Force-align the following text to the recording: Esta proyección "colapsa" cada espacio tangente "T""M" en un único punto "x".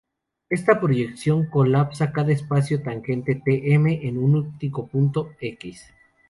Esta 0.49 0.79
proyección 0.81 1.45
"colapsa" 1.45 2.11
cada 2.11 2.31
espacio 2.31 2.81
tangente 2.81 3.35
"T""M" 3.45 3.99
en 4.07 4.17
un 4.17 4.33
único 4.49 4.87
punto 4.87 5.29
"x". 5.39 5.91